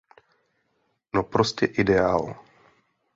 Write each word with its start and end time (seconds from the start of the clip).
No 1.13 1.23
prostě 1.23 1.65
ideál. 1.67 2.35